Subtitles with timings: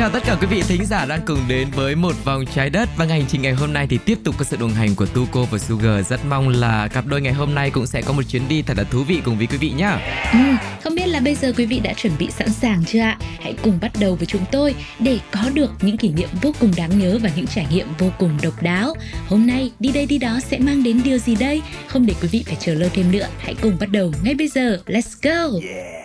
[0.00, 2.88] chào tất cả quý vị thính giả đang cùng đến với một vòng trái đất
[2.96, 5.42] và hành trình ngày hôm nay thì tiếp tục có sự đồng hành của Tuko
[5.50, 6.06] và Sugar.
[6.08, 8.76] Rất mong là cặp đôi ngày hôm nay cũng sẽ có một chuyến đi thật
[8.76, 9.98] là thú vị cùng với quý vị nhá.
[10.32, 10.38] Ừ,
[10.82, 13.18] không biết là bây giờ quý vị đã chuẩn bị sẵn sàng chưa ạ?
[13.40, 16.72] Hãy cùng bắt đầu với chúng tôi để có được những kỷ niệm vô cùng
[16.76, 18.94] đáng nhớ và những trải nghiệm vô cùng độc đáo.
[19.28, 21.62] Hôm nay đi đây đi đó sẽ mang đến điều gì đây?
[21.86, 24.48] Không để quý vị phải chờ lâu thêm nữa, hãy cùng bắt đầu ngay bây
[24.48, 24.78] giờ.
[24.86, 25.58] Let's go!
[25.60, 25.99] Đi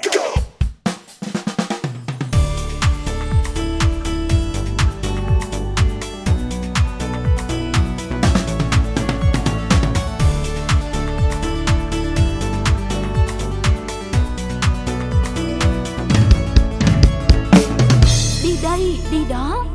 [18.76, 19.75] đây, đi đó.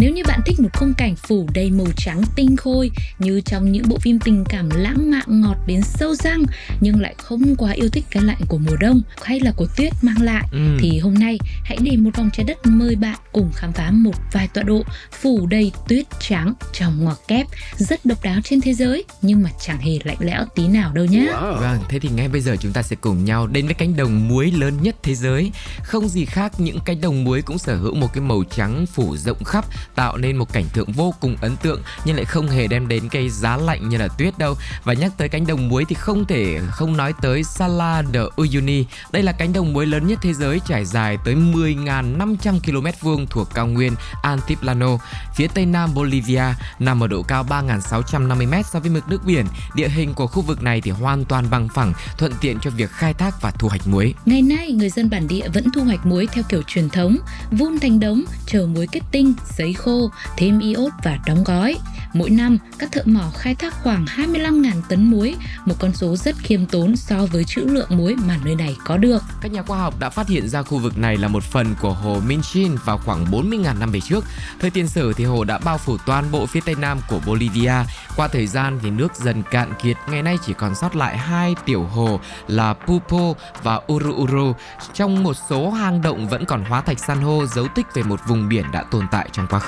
[0.00, 3.72] Nếu như bạn thích một khung cảnh phủ đầy màu trắng tinh khôi như trong
[3.72, 6.42] những bộ phim tình cảm lãng mạn ngọt đến sâu răng
[6.80, 9.92] nhưng lại không quá yêu thích cái lạnh của mùa đông hay là của tuyết
[10.02, 10.58] mang lại Ừ.
[10.80, 14.14] thì hôm nay hãy để một vòng trái đất mời bạn cùng khám phá một
[14.32, 14.82] vài tọa độ
[15.20, 19.50] phủ đầy tuyết trắng trong ngoặc kép rất độc đáo trên thế giới nhưng mà
[19.60, 21.28] chẳng hề lạnh lẽo tí nào đâu nhé.
[21.60, 24.28] Vâng, thế thì ngay bây giờ chúng ta sẽ cùng nhau đến với cánh đồng
[24.28, 25.52] muối lớn nhất thế giới.
[25.82, 29.16] Không gì khác những cánh đồng muối cũng sở hữu một cái màu trắng phủ
[29.16, 32.66] rộng khắp, tạo nên một cảnh tượng vô cùng ấn tượng nhưng lại không hề
[32.66, 34.54] đem đến cái giá lạnh như là tuyết đâu.
[34.84, 38.84] Và nhắc tới cánh đồng muối thì không thể không nói tới Sala de Uyuni.
[39.12, 43.26] Đây là cánh đồng muối lớn nhất thế giới trải dài tới 10.500 km vuông
[43.26, 44.98] thuộc cao nguyên Antiplano
[45.34, 46.44] phía tây nam Bolivia,
[46.78, 49.46] nằm ở độ cao 3.650 m so với mực nước biển.
[49.74, 52.90] Địa hình của khu vực này thì hoàn toàn bằng phẳng, thuận tiện cho việc
[52.90, 54.14] khai thác và thu hoạch muối.
[54.26, 57.16] Ngày nay, người dân bản địa vẫn thu hoạch muối theo kiểu truyền thống,
[57.50, 61.76] vun thành đống, chờ muối kết tinh, sấy khô, thêm iốt và đóng gói.
[62.12, 66.36] Mỗi năm, các thợ mỏ khai thác khoảng 25.000 tấn muối, một con số rất
[66.38, 69.22] khiêm tốn so với trữ lượng muối mà nơi này có được.
[69.40, 71.92] Các nhà khoa học đã phát hiện ra khu vực này là một phần của
[71.92, 74.24] hồ Minchin vào khoảng 40.000 năm về trước.
[74.60, 77.74] Thời tiền sử thì hồ đã bao phủ toàn bộ phía tây nam của Bolivia.
[78.16, 81.54] Qua thời gian thì nước dần cạn kiệt, ngày nay chỉ còn sót lại hai
[81.64, 84.52] tiểu hồ là Pupo và Uruuru.
[84.94, 88.20] Trong một số hang động vẫn còn hóa thạch san hô dấu tích về một
[88.28, 89.63] vùng biển đã tồn tại trong quá khứ.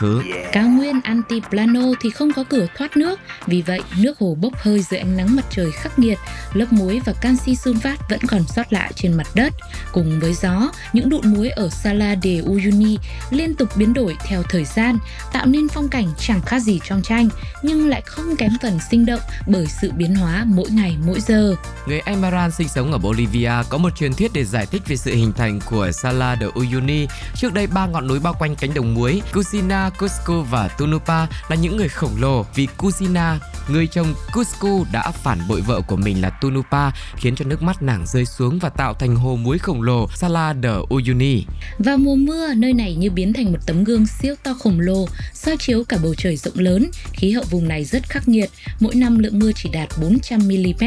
[0.53, 4.83] Cao nguyên Altiplano thì không có cửa thoát nước, vì vậy nước hồ bốc hơi
[4.83, 6.19] dưới ánh nắng mặt trời khắc nghiệt,
[6.53, 9.53] lớp muối và canxi sunfat vẫn còn sót lại trên mặt đất.
[9.93, 12.99] Cùng với gió, những đụn muối ở Sala de Uyuni
[13.31, 14.99] liên tục biến đổi theo thời gian,
[15.33, 17.29] tạo nên phong cảnh chẳng khác gì trong tranh,
[17.63, 21.55] nhưng lại không kém phần sinh động bởi sự biến hóa mỗi ngày mỗi giờ.
[21.87, 25.15] Người Aymaran sinh sống ở Bolivia có một truyền thuyết để giải thích về sự
[25.15, 27.07] hình thành của Sala de Uyuni.
[27.35, 31.57] Trước đây ba ngọn núi bao quanh cánh đồng muối, Cusina, Cusco và Tunupa là
[31.57, 33.39] những người khổng lồ vì Cusina,
[33.69, 37.83] người chồng Cusco đã phản bội vợ của mình là Tunupa khiến cho nước mắt
[37.83, 41.45] nàng rơi xuống và tạo thành hồ muối khổng lồ Sala de Uyuni.
[41.79, 45.09] Vào mùa mưa, nơi này như biến thành một tấm gương siêu to khổng lồ,
[45.35, 46.91] soi chiếu cả bầu trời rộng lớn.
[47.13, 50.85] Khí hậu vùng này rất khắc nghiệt, mỗi năm lượng mưa chỉ đạt 400 mm.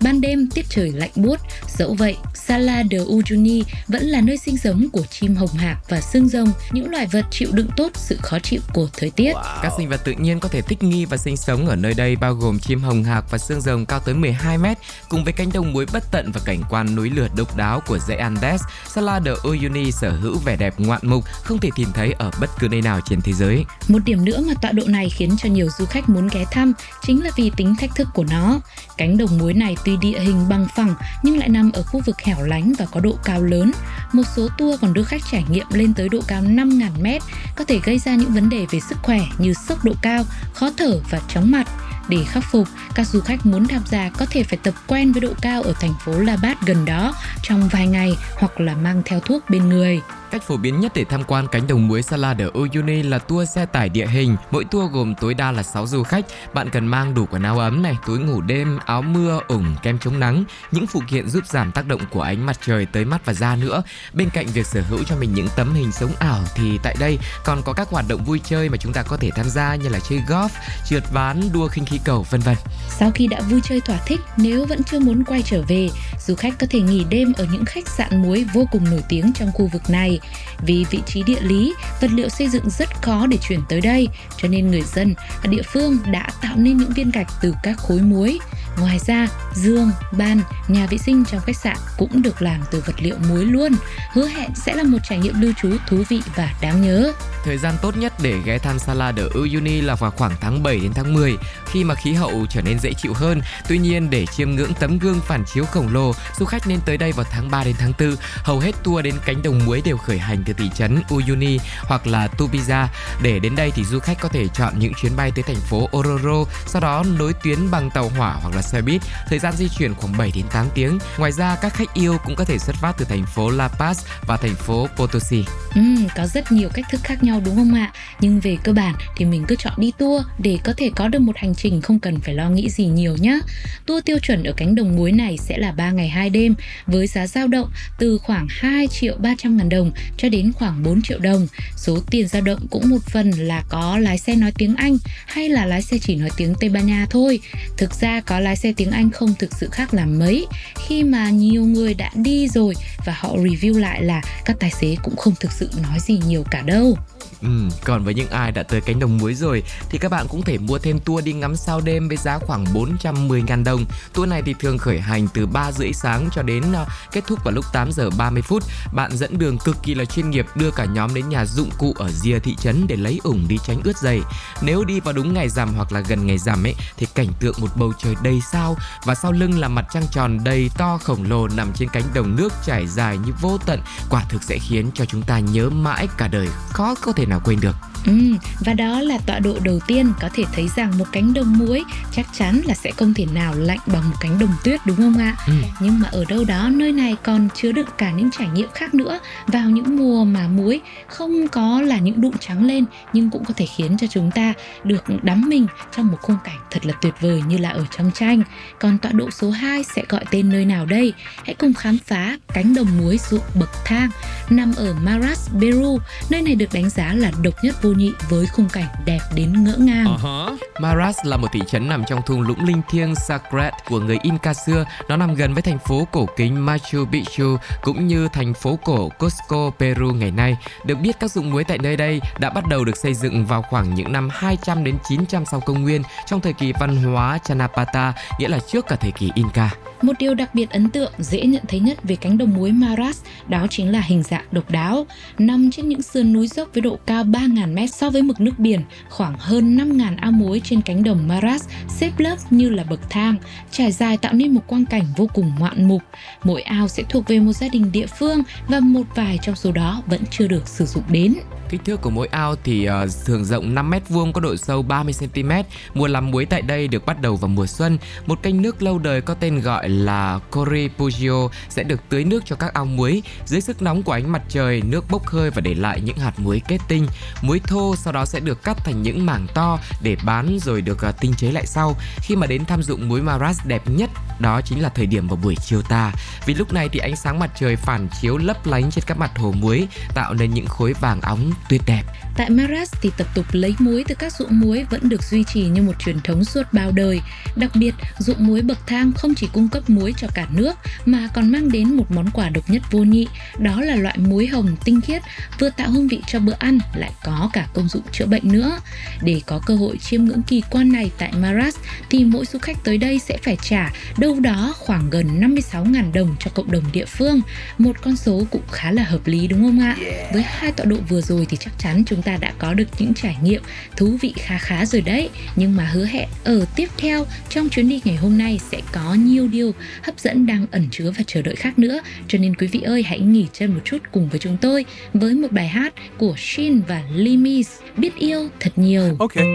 [0.00, 1.40] Ban đêm tiết trời lạnh buốt.
[1.78, 6.00] Dẫu vậy, Sala de Uyuni vẫn là nơi sinh sống của chim hồng hạc và
[6.00, 9.32] xương rồng, những loài vật chịu đựng tốt sự khó chịu của thời tiết.
[9.62, 12.16] Các sinh vật tự nhiên có thể thích nghi và sinh sống ở nơi đây
[12.16, 14.78] bao gồm chim hồng hạc và xương rồng cao tới 12 mét
[15.08, 17.98] cùng với cánh đồng muối bất tận và cảnh quan núi lửa độc đáo của
[17.98, 18.62] dãy Andes.
[18.86, 22.50] Sala de Uyuni sở hữu vẻ đẹp ngoạn mục không thể tìm thấy ở bất
[22.58, 23.64] cứ nơi nào trên thế giới.
[23.88, 26.72] Một điểm nữa mà tọa độ này khiến cho nhiều du khách muốn ghé thăm
[27.02, 28.60] chính là vì tính thách thức của nó.
[28.96, 32.20] Cánh đồng muối này tuy địa hình bằng phẳng nhưng lại nằm ở khu vực
[32.20, 33.72] hẻo lánh và có độ cao lớn.
[34.12, 37.22] Một số tour còn đưa khách trải nghiệm lên tới độ cao 5.000 mét,
[37.56, 40.24] có thể gây ra những vấn đề về sức khỏe như sốc độ cao,
[40.54, 41.66] khó thở và chóng mặt.
[42.08, 45.20] Để khắc phục, các du khách muốn tham gia có thể phải tập quen với
[45.20, 49.02] độ cao ở thành phố La Bát gần đó trong vài ngày hoặc là mang
[49.04, 50.00] theo thuốc bên người.
[50.30, 53.48] Cách phổ biến nhất để tham quan cánh đồng muối Salad ở Uyuni là tour
[53.48, 54.36] xe tải địa hình.
[54.50, 56.24] Mỗi tour gồm tối đa là 6 du khách.
[56.54, 59.98] Bạn cần mang đủ quần áo ấm này, túi ngủ đêm, áo mưa, ủng, kem
[59.98, 63.24] chống nắng, những phụ kiện giúp giảm tác động của ánh mặt trời tới mắt
[63.24, 63.82] và da nữa.
[64.12, 67.18] Bên cạnh việc sở hữu cho mình những tấm hình sống ảo thì tại đây
[67.44, 69.88] còn có các hoạt động vui chơi mà chúng ta có thể tham gia như
[69.88, 70.48] là chơi golf,
[70.88, 72.56] trượt ván, đua khinh khí cầu vân vân.
[72.90, 75.88] Sau khi đã vui chơi thỏa thích, nếu vẫn chưa muốn quay trở về,
[76.26, 79.32] du khách có thể nghỉ đêm ở những khách sạn muối vô cùng nổi tiếng
[79.32, 80.17] trong khu vực này.
[80.58, 84.08] Vì vị trí địa lý, vật liệu xây dựng rất khó để chuyển tới đây,
[84.36, 87.78] cho nên người dân ở địa phương đã tạo nên những viên gạch từ các
[87.78, 88.38] khối muối.
[88.80, 92.94] Ngoài ra, giường, ban, nhà vệ sinh trong khách sạn cũng được làm từ vật
[92.98, 93.72] liệu muối luôn.
[94.12, 97.12] Hứa hẹn sẽ là một trải nghiệm lưu trú thú vị và đáng nhớ.
[97.44, 100.80] Thời gian tốt nhất để ghé thăm Sala ở Uyuni là vào khoảng tháng 7
[100.80, 101.36] đến tháng 10
[101.66, 103.40] khi mà khí hậu trở nên dễ chịu hơn.
[103.68, 106.96] Tuy nhiên để chiêm ngưỡng tấm gương phản chiếu khổng lồ, du khách nên tới
[106.96, 108.16] đây vào tháng 3 đến tháng 4.
[108.42, 112.06] Hầu hết tour đến cánh đồng muối đều khởi hành từ thị trấn Uyuni hoặc
[112.06, 112.86] là Tubiza.
[113.22, 115.88] Để đến đây thì du khách có thể chọn những chuyến bay tới thành phố
[115.96, 119.02] Ororo, sau đó nối tuyến bằng tàu hỏa hoặc là xe buýt.
[119.28, 120.98] Thời gian di chuyển khoảng 7 đến 8 tiếng.
[121.18, 123.94] Ngoài ra các khách yêu cũng có thể xuất phát từ thành phố La Paz
[124.26, 125.44] và thành phố Potosi.
[125.74, 125.82] Ừ,
[126.16, 127.92] có rất nhiều cách thức khác nhau đúng không ạ?
[128.20, 131.18] Nhưng về cơ bản thì mình cứ chọn đi tour để có thể có được
[131.18, 133.40] một hành trình không cần phải lo nghĩ gì nhiều nhé.
[133.86, 136.54] Tour tiêu chuẩn ở cánh đồng muối này sẽ là 3 ngày 2 đêm
[136.86, 141.02] với giá dao động từ khoảng 2 triệu 300 ngàn đồng cho đến khoảng 4
[141.02, 141.46] triệu đồng.
[141.76, 145.48] Số tiền dao động cũng một phần là có lái xe nói tiếng Anh hay
[145.48, 147.40] là lái xe chỉ nói tiếng Tây Ban Nha thôi.
[147.76, 150.46] Thực ra có lái xe tiếng Anh không thực sự khác là mấy
[150.86, 152.74] khi mà nhiều người đã đi rồi
[153.06, 156.44] và họ review lại là các tài xế cũng không thực sự nói gì nhiều
[156.50, 156.96] cả đâu.
[157.42, 157.48] Ừ,
[157.84, 160.58] còn với những ai đã tới cánh đồng muối rồi thì các bạn cũng thể
[160.58, 163.84] mua thêm tour đi ngắm sao đêm với giá khoảng 410.000 đồng.
[164.12, 167.44] Tour này thì thường khởi hành từ 3 rưỡi sáng cho đến uh, kết thúc
[167.44, 168.62] vào lúc 8 giờ 30 phút.
[168.92, 171.94] Bạn dẫn đường cực kỳ là chuyên nghiệp đưa cả nhóm đến nhà dụng cụ
[171.98, 174.20] ở rìa thị trấn để lấy ủng đi tránh ướt giày.
[174.62, 177.54] Nếu đi vào đúng ngày rằm hoặc là gần ngày rằm ấy thì cảnh tượng
[177.58, 181.30] một bầu trời đầy sao và sau lưng là mặt trăng tròn đầy to khổng
[181.30, 183.80] lồ nằm trên cánh đồng nước trải dài như vô tận
[184.10, 187.40] quả thực sẽ khiến cho chúng ta nhớ mãi cả đời khó có thể nào
[187.44, 187.76] quên được.
[188.06, 188.12] Ừ,
[188.60, 191.84] và đó là tọa độ đầu tiên có thể thấy rằng một cánh đồng muối
[192.12, 195.18] chắc chắn là sẽ không thể nào lạnh bằng một cánh đồng tuyết đúng không
[195.18, 195.36] ạ?
[195.46, 195.52] Ừ.
[195.80, 198.94] Nhưng mà ở đâu đó nơi này còn chứa đựng cả những trải nghiệm khác
[198.94, 203.44] nữa vào những mùa mà muối không có là những đụn trắng lên nhưng cũng
[203.44, 204.52] có thể khiến cho chúng ta
[204.84, 205.66] được đắm mình
[205.96, 208.42] trong một khung cảnh thật là tuyệt vời như là ở trong tranh.
[208.80, 211.12] Còn tọa độ số 2 sẽ gọi tên nơi nào đây?
[211.44, 214.10] Hãy cùng khám phá cánh đồng muối ruộng bậc thang
[214.50, 215.98] nằm ở Maras, Peru.
[216.30, 219.64] Nơi này được đánh giá là độc nhất vô nhị với khung cảnh đẹp đến
[219.64, 220.06] ngỡ ngàng.
[220.06, 220.56] Uh-huh.
[220.80, 224.54] Maras là một thị trấn nằm trong thung lũng linh thiêng Sacred của người Inca
[224.54, 224.84] xưa.
[225.08, 229.08] Nó nằm gần với thành phố cổ kính Machu Picchu cũng như thành phố cổ
[229.08, 230.56] Cusco, Peru ngày nay.
[230.84, 233.62] Được biết các dụng muối tại nơi đây đã bắt đầu được xây dựng vào
[233.62, 238.12] khoảng những năm 200 đến 900 sau công nguyên trong thời kỳ văn hóa Chanapata,
[238.38, 239.70] nghĩa là trước cả thời kỳ Inca.
[240.02, 243.20] Một điều đặc biệt ấn tượng dễ nhận thấy nhất về cánh đồng muối Maras
[243.48, 245.06] đó chính là hình dạng độc đáo.
[245.38, 248.40] Nằm trên những sườn núi dốc với độ độ cao 3.000 mét so với mực
[248.40, 252.84] nước biển, khoảng hơn 5.000 ao muối trên cánh đồng Maras xếp lớp như là
[252.84, 253.36] bậc thang,
[253.70, 256.02] trải dài tạo nên một quang cảnh vô cùng ngoạn mục.
[256.44, 259.72] Mỗi ao sẽ thuộc về một gia đình địa phương và một vài trong số
[259.72, 261.34] đó vẫn chưa được sử dụng đến.
[261.68, 264.82] Kích thước của mỗi ao thì uh, thường rộng 5 mét vuông có độ sâu
[264.82, 265.50] 30 cm.
[265.94, 267.98] Mùa làm muối tại đây được bắt đầu vào mùa xuân.
[268.26, 272.56] Một kênh nước lâu đời có tên gọi là Corripugio sẽ được tưới nước cho
[272.56, 273.22] các ao muối.
[273.44, 276.32] Dưới sức nóng của ánh mặt trời, nước bốc hơi và để lại những hạt
[276.38, 277.06] muối kết tinh.
[277.42, 281.04] Muối thô sau đó sẽ được cắt thành những mảng to để bán rồi được
[281.04, 281.96] à, tinh chế lại sau.
[282.20, 285.36] Khi mà đến tham dụng muối Maras đẹp nhất đó chính là thời điểm vào
[285.36, 286.12] buổi chiều tà.
[286.46, 289.30] Vì lúc này thì ánh sáng mặt trời phản chiếu lấp lánh trên các mặt
[289.38, 292.02] hồ muối tạo nên những khối vàng óng tuyệt đẹp.
[292.36, 295.62] Tại Maras thì tập tục lấy muối từ các ruộng muối vẫn được duy trì
[295.62, 297.20] như một truyền thống suốt bao đời.
[297.56, 300.74] Đặc biệt, ruộng muối bậc thang không chỉ cung cấp muối cho cả nước
[301.06, 304.46] mà còn mang đến một món quà độc nhất vô nhị, đó là loại muối
[304.46, 305.22] hồng tinh khiết
[305.58, 308.78] vừa tạo hương vị cho bữa ăn lại có cả công dụng chữa bệnh nữa.
[309.22, 311.76] Để có cơ hội chiêm ngưỡng kỳ quan này tại Maras
[312.10, 316.36] thì mỗi du khách tới đây sẽ phải trả đâu đó khoảng gần 56.000 đồng
[316.40, 317.40] cho cộng đồng địa phương.
[317.78, 319.96] Một con số cũng khá là hợp lý đúng không ạ?
[320.32, 323.14] Với hai tọa độ vừa rồi thì chắc chắn chúng ta đã có được những
[323.14, 323.62] trải nghiệm
[323.96, 325.30] thú vị khá khá rồi đấy.
[325.56, 329.14] Nhưng mà hứa hẹn ở tiếp theo trong chuyến đi ngày hôm nay sẽ có
[329.14, 332.00] nhiều điều hấp dẫn đang ẩn chứa và chờ đợi khác nữa.
[332.28, 334.84] Cho nên quý vị ơi hãy nghỉ chân một chút cùng với chúng tôi
[335.14, 339.16] với một bài hát của Shin và Limis biết yêu thật nhiều.
[339.18, 339.46] Okay.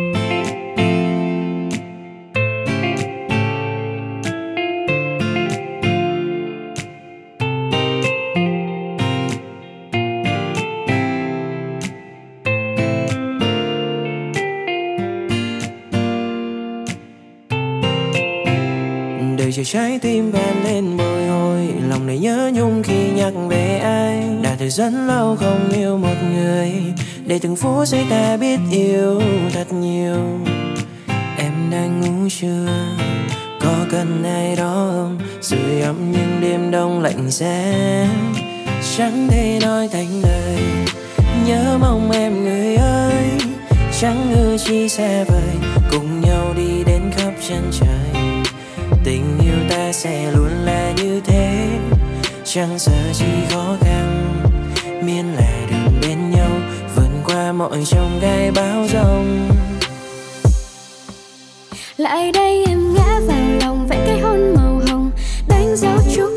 [19.55, 24.23] chiều trái tim bạn lên bồi hồi lòng này nhớ nhung khi nhắc về ai
[24.41, 26.92] đã thời gian lâu không yêu một người
[27.25, 29.21] để từng phút giây ta biết yêu
[29.53, 30.39] thật nhiều.
[31.37, 32.67] Em đang ngủ chưa?
[33.59, 35.19] Có cần ai đó không?
[35.41, 37.73] Sưởi ấm những đêm đông lạnh giá.
[38.97, 40.57] Chẳng thể nói thành lời.
[41.47, 43.31] Nhớ mong em người ơi.
[44.01, 45.71] Chẳng ngờ chi xa vời.
[45.91, 48.23] Cùng nhau đi đến khắp chân trời.
[49.03, 51.67] Tình yêu ta sẽ luôn là như thế.
[52.45, 54.33] Chẳng sợ chi khó khăn.
[55.05, 55.42] Miễn là
[57.57, 59.49] mọi trong gai bão giông
[61.97, 65.11] lại đây em ngã vào lòng vẽ cái hôn màu hồng,
[65.47, 66.32] đánh dấu chúc.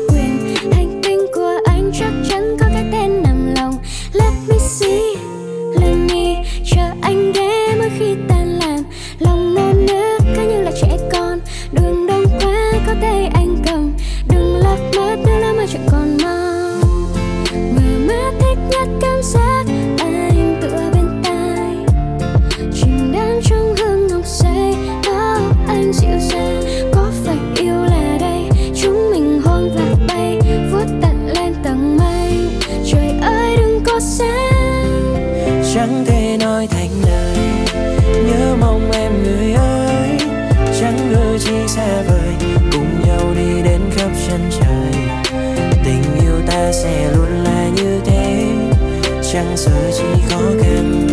[49.37, 51.07] Chẳng sợ chi khó khăn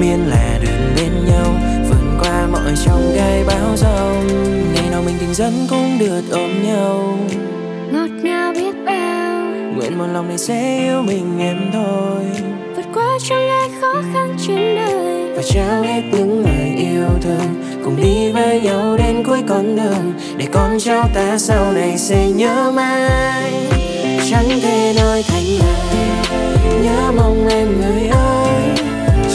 [0.00, 1.54] miễn là đường bên nhau
[1.88, 4.26] vượt qua mọi trong gai bão giông
[4.74, 7.18] ngày nào mình tình dẫn cũng được ôm nhau.
[7.92, 9.44] Ngọt ngào biết bao.
[9.76, 12.24] Nguyện một lòng này sẽ yêu mình em thôi.
[12.76, 15.32] Vượt qua cho ai khó khăn trên đời.
[15.36, 17.62] Và trao hết những lời yêu thương.
[17.84, 20.12] Cùng đi với nhau đến cuối con đường.
[20.36, 23.52] Để con cháu ta sau này sẽ nhớ mãi.
[24.30, 25.81] Chẳng thể nói thành lời
[26.82, 28.76] nhớ mong em người ơi.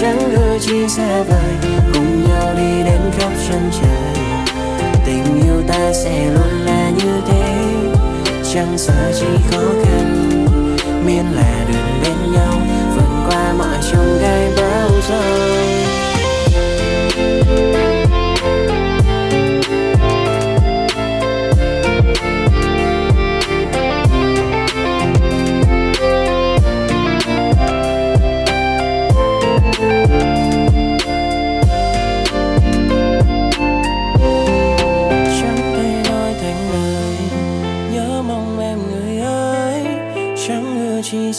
[0.01, 4.17] Chẳng hứa chi xa vời, cùng nhau đi đến khắp chân trời
[5.05, 7.55] tình yêu ta sẽ luôn là như thế.
[8.53, 10.29] Chẳng sợ chi khó khăn,
[11.05, 12.53] miễn là đường bên nhau,
[12.95, 14.16] vượt qua mọi chông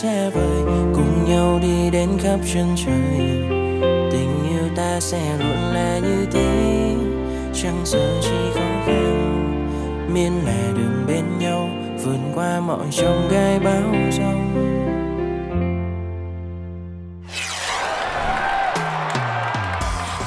[0.08, 0.62] xa vời,
[0.94, 3.28] cùng nhau đi đến khắp chân trời.
[4.10, 6.94] Tình yêu ta sẽ luôn là như thế.
[7.54, 11.70] Chẳng sợ chi khó khăn miễn là đường bên nhau,
[12.04, 14.47] vượt qua mọi trông gai bão giông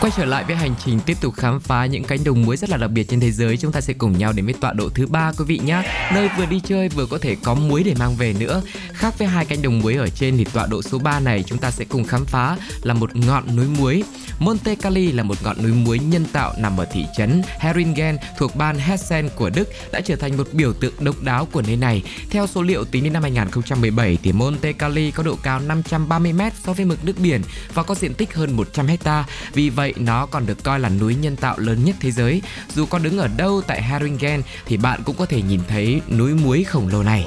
[0.02, 2.70] Quay trở lại với hành trình tiếp tục khám phá những cánh đồng muối rất
[2.70, 4.90] là đặc biệt trên thế giới, chúng ta sẽ cùng nhau đến với tọa độ
[4.90, 5.84] thứ ba quý vị nhé.
[6.14, 8.62] Nơi vừa đi chơi vừa có thể có muối để mang về nữa.
[8.94, 11.58] Khác với hai cánh đồng muối ở trên thì tọa độ số 3 này chúng
[11.58, 14.04] ta sẽ cùng khám phá là một ngọn núi muối.
[14.40, 18.56] Monte Cali là một ngọn núi muối nhân tạo nằm ở thị trấn Heringen thuộc
[18.56, 22.04] bang Hessen của Đức đã trở thành một biểu tượng độc đáo của nơi này.
[22.30, 26.42] Theo số liệu tính đến năm 2017 thì Monte Cali có độ cao 530 m
[26.64, 27.42] so với mực nước biển
[27.74, 29.26] và có diện tích hơn 100 hecta.
[29.54, 32.42] Vì vậy nó còn được coi là núi nhân tạo lớn nhất thế giới.
[32.76, 36.34] Dù có đứng ở đâu tại Heringen thì bạn cũng có thể nhìn thấy núi
[36.34, 37.26] muối khổng lồ này.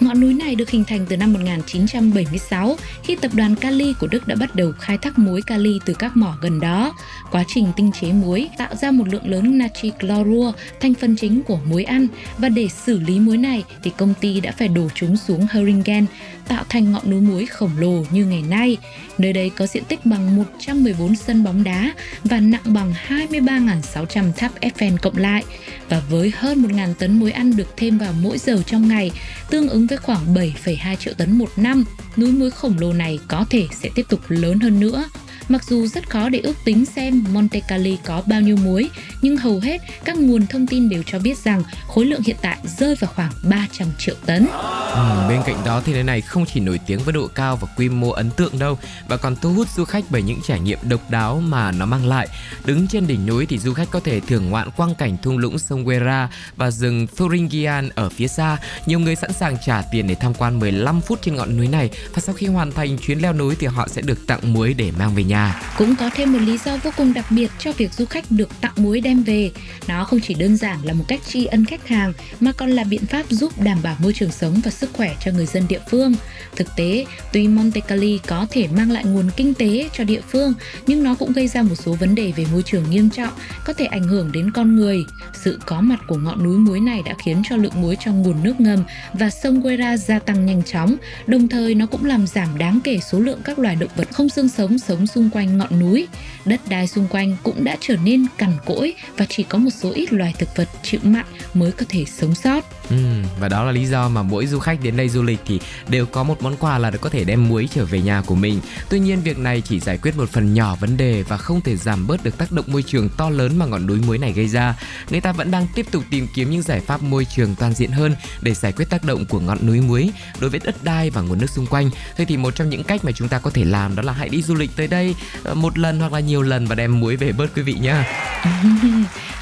[0.00, 4.28] Ngọn núi này được hình thành từ năm 1976 khi tập đoàn Kali của Đức
[4.28, 6.94] đã bắt đầu khai thác muối kali từ các mỏ gần đó.
[7.30, 11.42] Quá trình tinh chế muối tạo ra một lượng lớn natri chlorua, thành phần chính
[11.42, 12.06] của muối ăn
[12.38, 16.06] và để xử lý muối này thì công ty đã phải đổ chúng xuống Heringen,
[16.48, 18.76] tạo thành ngọn núi muối khổng lồ như ngày nay.
[19.20, 24.60] Nơi đây có diện tích bằng 114 sân bóng đá và nặng bằng 23.600 tháp
[24.60, 25.44] Eiffel cộng lại.
[25.88, 29.10] Và với hơn 1.000 tấn muối ăn được thêm vào mỗi giờ trong ngày,
[29.50, 31.84] tương ứng với khoảng 7,2 triệu tấn một năm,
[32.16, 35.04] núi muối khổng lồ này có thể sẽ tiếp tục lớn hơn nữa.
[35.50, 37.60] Mặc dù rất khó để ước tính xem Monte
[38.04, 38.90] có bao nhiêu muối,
[39.22, 42.58] nhưng hầu hết các nguồn thông tin đều cho biết rằng khối lượng hiện tại
[42.78, 44.46] rơi vào khoảng 300 triệu tấn.
[44.94, 47.68] Ừ, bên cạnh đó thì nơi này không chỉ nổi tiếng với độ cao và
[47.76, 48.78] quy mô ấn tượng đâu
[49.08, 52.06] và còn thu hút du khách bởi những trải nghiệm độc đáo mà nó mang
[52.06, 52.28] lại.
[52.64, 55.58] Đứng trên đỉnh núi thì du khách có thể thưởng ngoạn quang cảnh thung lũng
[55.58, 58.56] sông Guera và rừng Thuringian ở phía xa.
[58.86, 61.90] Nhiều người sẵn sàng trả tiền để tham quan 15 phút trên ngọn núi này
[62.14, 64.90] và sau khi hoàn thành chuyến leo núi thì họ sẽ được tặng muối để
[64.98, 65.60] mang về nhà nhà.
[65.76, 68.60] Cũng có thêm một lý do vô cùng đặc biệt cho việc du khách được
[68.60, 69.50] tặng muối đem về.
[69.88, 72.84] Nó không chỉ đơn giản là một cách tri ân khách hàng mà còn là
[72.84, 75.80] biện pháp giúp đảm bảo môi trường sống và sức khỏe cho người dân địa
[75.90, 76.14] phương.
[76.56, 80.54] Thực tế, tuy Monte Cali có thể mang lại nguồn kinh tế cho địa phương,
[80.86, 83.32] nhưng nó cũng gây ra một số vấn đề về môi trường nghiêm trọng,
[83.64, 84.98] có thể ảnh hưởng đến con người.
[85.44, 88.42] Sự có mặt của ngọn núi muối này đã khiến cho lượng muối trong nguồn
[88.42, 92.58] nước ngầm và sông Guera gia tăng nhanh chóng, đồng thời nó cũng làm giảm
[92.58, 95.80] đáng kể số lượng các loài động vật không xương sống sống xung quanh ngọn
[95.80, 96.08] núi.
[96.44, 99.92] Đất đai xung quanh cũng đã trở nên cằn cỗi và chỉ có một số
[99.92, 102.64] ít loài thực vật chịu mặn mới có thể sống sót.
[102.90, 102.96] Ừ,
[103.40, 106.06] và đó là lý do mà mỗi du khách đến đây du lịch thì đều
[106.06, 108.60] có một món quà là có thể đem muối trở về nhà của mình.
[108.88, 111.76] Tuy nhiên việc này chỉ giải quyết một phần nhỏ vấn đề và không thể
[111.76, 114.48] giảm bớt được tác động môi trường to lớn mà ngọn núi muối này gây
[114.48, 114.76] ra.
[115.10, 117.90] Người ta vẫn đang tiếp tục tìm kiếm những giải pháp môi trường toàn diện
[117.90, 120.10] hơn để giải quyết tác động của ngọn núi muối
[120.40, 121.90] đối với đất đai và nguồn nước xung quanh.
[122.16, 124.28] Thế thì một trong những cách mà chúng ta có thể làm đó là hãy
[124.28, 125.09] đi du lịch tới đây
[125.42, 128.04] ờ, một lần hoặc là nhiều lần và đem muối về bớt quý vị nhá.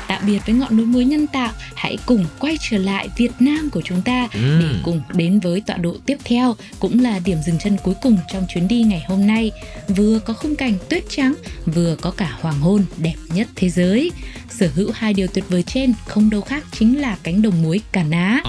[0.08, 3.68] tạm biệt với ngọn núi muối nhân tạo, hãy cùng quay trở lại Việt Nam
[3.72, 4.60] của chúng ta Ừ.
[4.60, 8.18] để cùng đến với tọa độ tiếp theo, cũng là điểm dừng chân cuối cùng
[8.32, 9.50] trong chuyến đi ngày hôm nay.
[9.88, 11.34] Vừa có khung cảnh tuyết trắng,
[11.66, 14.10] vừa có cả hoàng hôn đẹp nhất thế giới.
[14.50, 17.80] Sở hữu hai điều tuyệt vời trên không đâu khác chính là cánh đồng muối
[17.92, 18.40] Cà Ná.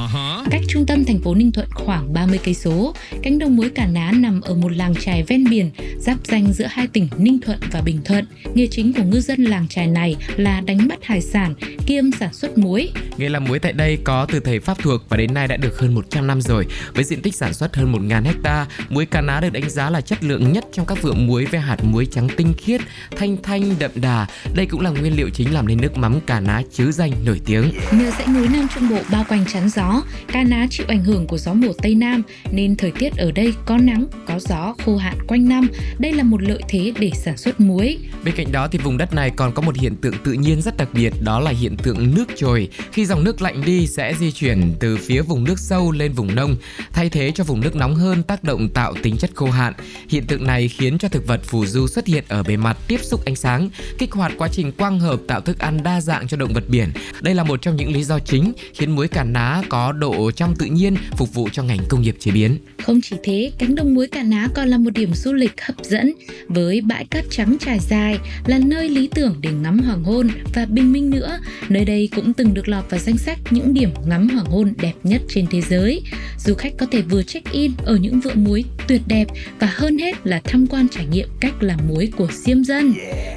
[0.51, 3.85] Cách trung tâm thành phố Ninh Thuận khoảng 30 cây số, cánh đồng muối Cà
[3.85, 7.59] Ná nằm ở một làng chài ven biển, giáp danh giữa hai tỉnh Ninh Thuận
[7.71, 8.25] và Bình Thuận.
[8.53, 11.53] Nghề chính của ngư dân làng chài này là đánh bắt hải sản
[11.85, 12.89] kiêm sản xuất muối.
[13.17, 15.79] Nghề làm muối tại đây có từ thời Pháp thuộc và đến nay đã được
[15.79, 16.65] hơn 100 năm rồi.
[16.93, 20.01] Với diện tích sản xuất hơn 1.000 hecta, muối Cà Ná được đánh giá là
[20.01, 22.81] chất lượng nhất trong các vựa muối với hạt muối trắng tinh khiết,
[23.17, 24.27] thanh thanh đậm đà.
[24.55, 27.41] Đây cũng là nguyên liệu chính làm nên nước mắm Cà Ná chứa danh nổi
[27.45, 27.71] tiếng.
[27.91, 31.27] Nhờ dãy núi Nam Trung Bộ bao quanh chắn gió, Ca Ná chịu ảnh hưởng
[31.27, 34.97] của gió mùa Tây Nam nên thời tiết ở đây có nắng, có gió, khô
[34.97, 35.67] hạn quanh năm.
[35.99, 37.97] Đây là một lợi thế để sản xuất muối.
[38.23, 40.77] Bên cạnh đó thì vùng đất này còn có một hiện tượng tự nhiên rất
[40.77, 42.69] đặc biệt đó là hiện tượng nước trồi.
[42.91, 46.35] Khi dòng nước lạnh đi sẽ di chuyển từ phía vùng nước sâu lên vùng
[46.35, 46.55] nông,
[46.93, 49.73] thay thế cho vùng nước nóng hơn tác động tạo tính chất khô hạn.
[50.09, 52.99] Hiện tượng này khiến cho thực vật phù du xuất hiện ở bề mặt tiếp
[53.03, 56.37] xúc ánh sáng, kích hoạt quá trình quang hợp tạo thức ăn đa dạng cho
[56.37, 56.89] động vật biển.
[57.21, 60.55] Đây là một trong những lý do chính khiến muối cà ná có độ trong
[60.55, 62.57] tự nhiên phục vụ cho ngành công nghiệp chế biến.
[62.85, 65.75] Không chỉ thế, cánh đồng muối Cà Ná còn là một điểm du lịch hấp
[65.83, 66.13] dẫn
[66.47, 70.65] với bãi cát trắng trải dài là nơi lý tưởng để ngắm hoàng hôn và
[70.65, 71.39] bình minh nữa.
[71.69, 74.93] Nơi đây cũng từng được lọt vào danh sách những điểm ngắm hoàng hôn đẹp
[75.03, 76.01] nhất trên thế giới.
[76.45, 79.27] Du khách có thể vừa check-in ở những vựa muối tuyệt đẹp
[79.59, 82.93] và hơn hết là tham quan trải nghiệm cách làm muối của diêm dân.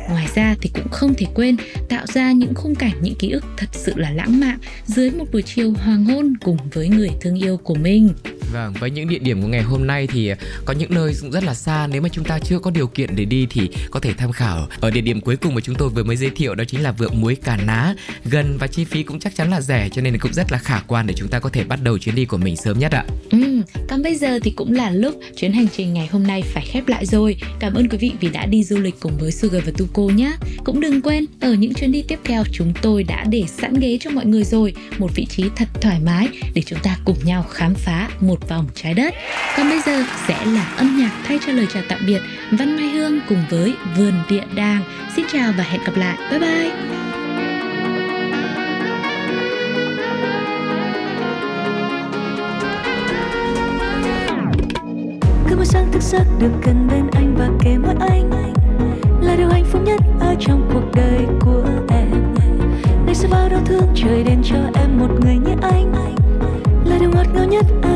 [0.08, 1.56] Ngoài ra thì cũng không thể quên
[1.88, 5.24] tạo ra những khung cảnh, những ký ức thật sự là lãng mạn dưới một
[5.32, 8.08] buổi chiều hoàng hôn cùng với người thương yêu của mình.
[8.52, 10.32] Vâng, với những địa điểm của ngày hôm nay thì
[10.64, 11.86] có những nơi cũng rất là xa.
[11.86, 14.68] Nếu mà chúng ta chưa có điều kiện để đi thì có thể tham khảo
[14.80, 16.92] Ở địa điểm cuối cùng mà chúng tôi vừa mới giới thiệu đó chính là
[16.92, 17.94] vựa muối Cà Ná.
[18.24, 20.80] Gần và chi phí cũng chắc chắn là rẻ cho nên cũng rất là khả
[20.86, 23.04] quan để chúng ta có thể bắt đầu chuyến đi của mình sớm nhất ạ.
[23.30, 23.38] Ừ,
[23.88, 26.88] còn bây giờ thì cũng là lúc chuyến hành trình ngày hôm nay phải khép
[26.88, 27.36] lại rồi.
[27.58, 30.32] Cảm ơn quý vị vì đã đi du lịch cùng với Sugar và Tuko nhé.
[30.64, 33.98] Cũng đừng quên, ở những chuyến đi tiếp theo chúng tôi đã để sẵn ghế
[34.00, 37.42] cho mọi người rồi, một vị trí thật thoải mái để chúng ta cùng nhau
[37.50, 39.14] khám phá một vòng trái đất.
[39.56, 42.88] Còn bây giờ sẽ là âm nhạc thay cho lời chào tạm biệt Văn Mai
[42.88, 44.82] Hương cùng với Vườn Địa Đàng.
[45.16, 46.18] Xin chào và hẹn gặp lại.
[46.30, 47.01] Bye bye.
[55.72, 58.30] Sáng thức giấc được gần bên anh và kề mỗi anh
[59.20, 62.34] là điều hạnh phúc nhất ở trong cuộc đời của em.
[63.06, 65.92] Đây sẽ bao đau thương trời đến cho em một người như anh
[66.84, 67.91] là điều ngọt ngào nhất ở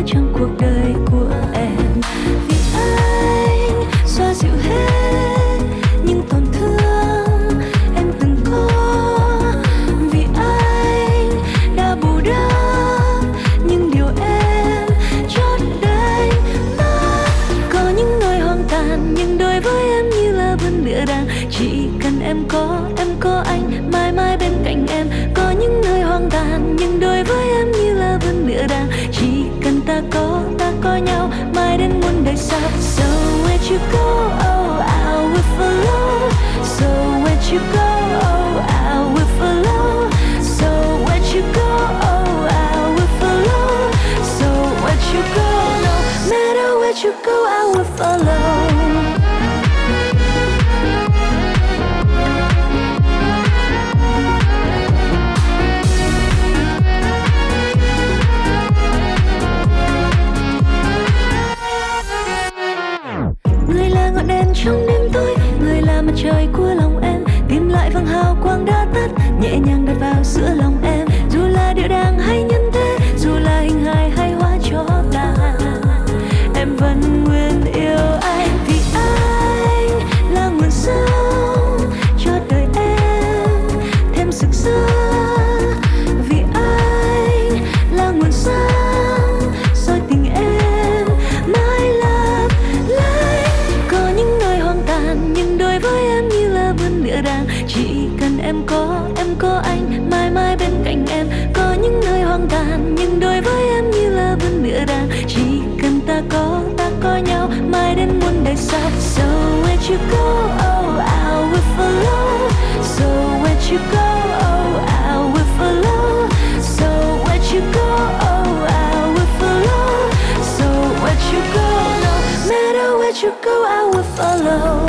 [123.27, 124.87] you go, I will follow.